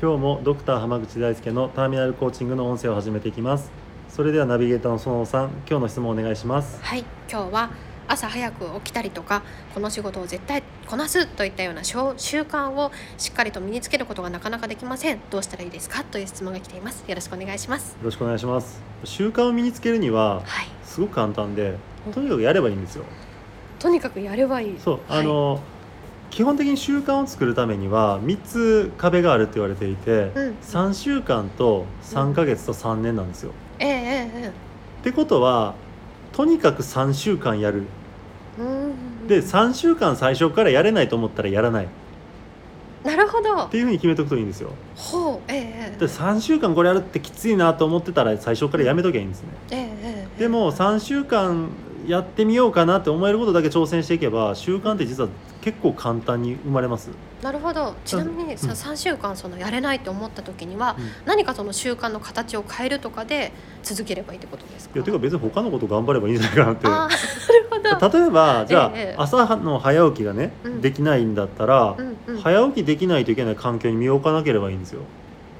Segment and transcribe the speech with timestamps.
[0.00, 3.72] 今日もドクター濱口大輔のターミナルコーチングの音声を始めていきます。
[4.08, 6.80] それではナビゲーターの園さん今日の質問をお願いします。
[6.80, 7.70] はい今日は
[8.06, 9.42] 朝早く起きたりとか
[9.74, 15.18] この仕事を絶対こなすといったような習慣をしっかりと身につけることがなかなかできません。
[15.30, 16.04] どうしたらいいですか？
[16.04, 17.04] という質問が来ています。
[17.08, 17.94] よろしくお願いします。
[17.94, 18.80] よろしくお願いします。
[19.02, 20.68] 習慣を身につけるにははい。
[20.84, 21.76] すごく簡単で
[22.14, 23.04] とにかくやればいいんですよ。
[23.80, 24.78] とにかくやればいい。
[24.78, 25.20] そうはい。
[25.20, 25.60] あの、
[26.30, 30.56] 基本的に習慣を作るためには3つ壁があるって言われていて、うん。
[30.62, 34.50] 3週間と3ヶ月と3年なんですよ、ええええっ
[35.02, 35.74] てことは
[36.32, 37.84] とにかく3週間やる。
[39.28, 41.84] で3週間最初からやれないと思ったらやらない。
[41.84, 41.88] っ
[43.04, 43.66] なるほど。
[43.66, 44.70] ていうふうに決めとくといいんですよ。
[44.96, 45.98] ほうええええ。
[45.98, 49.48] で3週間これやるってきついなと思ってたら最初からやめときゃいいんですね。
[49.70, 51.68] ええええでも3週間
[52.08, 55.28] やってみようかなって思えることだけ挑戦していけば習慣って実は
[55.60, 57.10] 結構簡単に生まれます、
[57.42, 57.94] なるほど。
[58.04, 58.72] ちなみにさ、うん。
[58.72, 61.04] 3週間そのやれないと思った時には、うん。
[61.26, 64.94] 何かその習慣の形を変えるとかで続ければいいってことですか？
[64.96, 67.16] いやてか別に他のこと頑張ればいいんじゃないかなってなる
[67.70, 68.18] ほど。
[68.18, 70.80] 例えばじゃあ、ええ朝の早起きがね、うん。
[70.80, 75.02] できないんだったら、うんうん、早起きできないといけない環境に身を置かなければいいんですよ。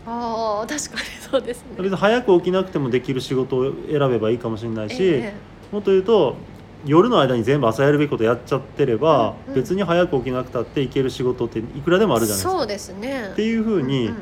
[0.06, 1.64] ああ確かにそうですね。
[1.76, 5.34] 別に早く起きなくてもできる仕事を選べばいいかもしれないし、え
[5.72, 6.36] もっと言うと
[6.84, 9.60] 夜の間に全部朝やるべきことやっちゃってれば、うんうん。
[9.60, 12.58] 別に早く起きなくたっていける仕事っていくらでもあえるじゃないですか。
[12.58, 13.30] そうですね。
[13.32, 14.16] っていうふうに、んん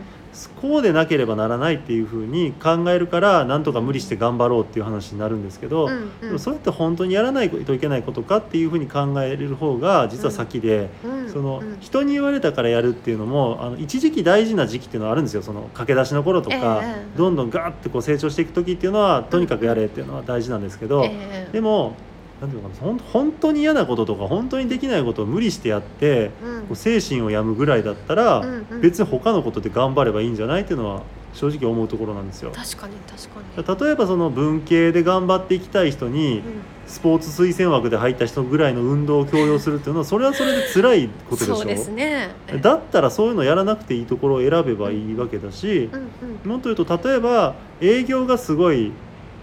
[0.60, 6.20] こうでなければならないっていうふうに考えるからなんとか無理して頑張ろうっていう話になるんですけど、うんうん。
[6.20, 11.30] でもそれって本当にやらないといけないことかっていうふうに考える方が実は先で、うん。
[11.30, 11.76] そのうん。
[11.80, 15.42] 人に言われたからやるっていうのもあの一時期大事な時期っていうのはあるんですよ。
[15.42, 21.48] その駆け出しの頃とか、ええどんどんガーってこう成長していく時っていうのはとにかくやれっていうのは大事なんですけど、ええ。
[21.52, 21.94] でも
[22.40, 26.30] なんていうのかなほん本当に嫌なこととか本当にできないことを無理してやって
[26.68, 26.76] うん。
[26.76, 28.80] 精神を病むぐらいだったら、うんうん。
[28.80, 31.02] 別に他のことで頑張ればいいんじゃないっていうのは
[31.32, 32.50] 正直思うところなんですよ。
[32.54, 33.86] 確かに確かに。
[33.86, 36.42] 例えばその文系で頑張っていきたい人にうん。
[36.86, 41.56] スポーツ推薦枠で入った人ぐらいの運動を強要するっていうのはそれはそれで辛いことでしょ？
[41.56, 42.30] そうですね。
[42.62, 46.08] だったらそういうのやらなくていいところを選べばいいわけだしうん
[46.44, 46.48] うん。
[46.48, 48.92] もっと言うと例えば営業がすごい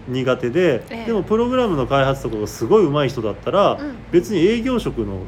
[0.08, 1.06] 苦手で、ええ。
[1.06, 3.94] でもプログラムの開発とかがすごい上手い人だったら、うん。
[4.12, 5.20] 別に営業職の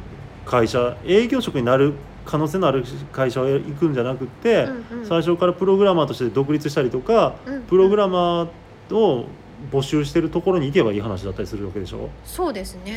[0.44, 1.94] 会社営業職になる
[2.24, 5.06] 可能性のある会社を行くんじゃなくって、うんうん。
[5.06, 9.26] 最初からプログラマーとして独立したりとか、うんプログラマーを
[9.72, 12.10] 募集してるところに行けばいい話だったりするわけでしょ？
[12.24, 12.92] そうですね。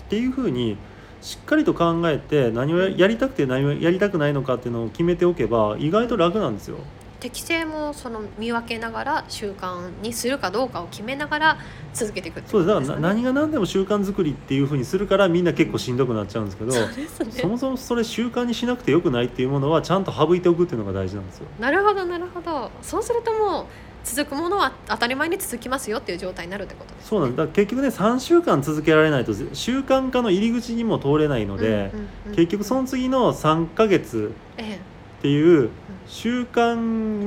[0.00, 0.76] っていうふうに
[1.20, 6.78] しっかりと考えて何をややりたくて何をやりたくないのかっていうのを決めておけば意外と楽なんですよ。
[7.20, 11.58] 適性もその見分けながら習慣にするかどうかを決めながら
[11.92, 13.08] 続けていくってそうですだからな。
[13.08, 17.32] 何が何でも習慣作りっていうふうにするからみんな結構しんどくなっちゃうんですけど、そね。
[17.32, 21.46] そもそもそれ習慣にしなくてよくないっていうものはちゃんと省いておくっていうのが大事なんですよ。
[21.58, 22.70] なるほどなるほど。
[22.82, 23.66] そうするともう
[24.02, 27.08] 続くものは当たり前に続きますよっていう状態になるってことですね。
[27.10, 31.92] そうなんだだから結局ね3週間続けられないと習慣化の入り口にも通れないので、
[32.34, 34.78] 結局その次の3ヶ月え
[35.20, 35.68] っていう
[36.06, 36.74] 習慣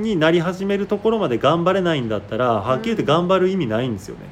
[0.00, 4.22] になり始めるところまで頑張れないんだったらはっきり言って頑張る意味ないんですよね。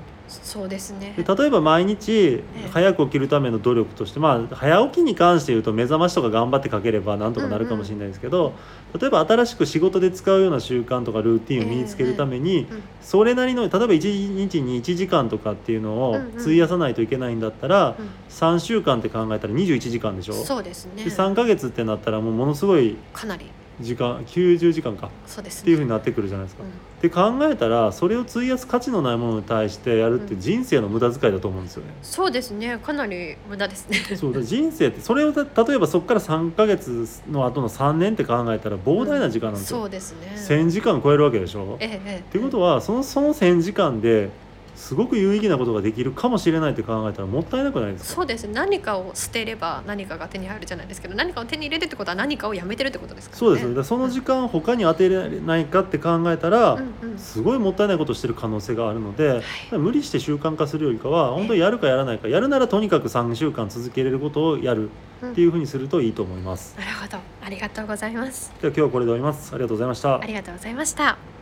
[0.40, 1.14] えそうですね。
[1.16, 8.52] で例えば毎日え早く起きるための努力としてまあ早起きに関して言うと目覚ましとか頑張ってかければなんとかなるかもしれないですけど、
[8.98, 18.08] 例えば新しく仕事で使うような習慣とかルーティンを身につけるために、うんそれなりの例えば1日に1時間とかっていうのをうんうん費やさないといけないんだったら、うん。
[18.30, 20.34] 3週間って考えたら21時間でしょ？
[20.34, 21.04] そうですね。
[21.04, 23.46] で3ヶ月ってなったらもうものすごいかなり
[23.82, 25.10] 時間90時間か。
[25.26, 25.62] そうですね。
[25.62, 26.62] っていうふうになってくるじゃないですか。
[26.62, 26.68] うん。
[26.70, 30.40] って考えたらそれを費やす価値のないものに対してやるってうん。
[30.40, 31.92] 人生の無駄遣いだと思うんですよね。
[32.02, 32.78] そうですね。
[32.78, 33.98] かなり無駄ですね。
[34.16, 39.80] そうだ人生ってそれをた例えばそこから3ヶ月の後の3年って考えたら膨大な時間なんですよ。
[39.80, 40.34] そうですね。
[40.36, 41.76] 1000時間超えるわけでしょ。
[41.80, 42.18] ええええ。
[42.20, 44.30] っていうことはそのその1,000時間で
[44.74, 48.14] すごく有意義なことができるかもしれないって考えたらもったいなくないですか？
[48.16, 48.54] そうですね。
[48.54, 53.58] 何かを捨てれば何かが手に入るじゃないですけど何かを手に入れるってことは何かをやめてるってことですからね？
[53.60, 53.88] そうです。
[53.88, 57.18] その時間他に当てれないかって考えたら、うんうん。
[57.18, 59.42] すごいもったいないことをしてる可能性があるので、
[59.72, 64.90] 無理して習慣化するよりかは本当にやるかやらないかやるならとにかく3週間続けれることをやる
[65.24, 66.74] っていうふうにするといいと思います。
[66.78, 67.18] なるほど。
[67.44, 68.52] ありがとうございます。
[68.60, 69.52] では今日はこれで終わります。
[69.52, 70.20] ありがとうございました。
[70.20, 70.26] あ。
[70.26, 71.41] りがとうございました